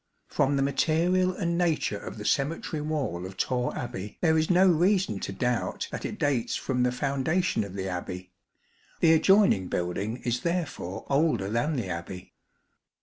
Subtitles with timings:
[0.29, 4.65] From the material and nature of the Cemetery wall of Torre Abbey there is no
[4.67, 8.31] reason to doubt that it dates from the foundation of the Abbey,
[8.99, 12.33] the adjoining building is therefore older than the Abbey.